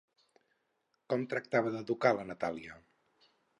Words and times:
Com 1.13 1.27
tractava 1.35 1.75
d'educar 1.77 2.15
la 2.21 2.27
Natàlia? 2.33 2.81